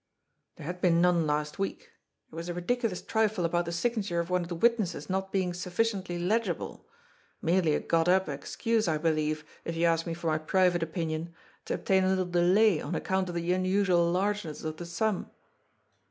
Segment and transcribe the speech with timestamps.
[0.55, 1.91] "There had been none last week.
[2.31, 5.53] It was a ridiculous trifle about the signature of one of the witnesses not being
[5.53, 6.87] sufficiently legible.
[7.39, 11.35] Merely a got up excuse, I believe, if you ask me for my private opinion,
[11.65, 15.29] to obtain a little delay on account of the unusual largeness of the sum."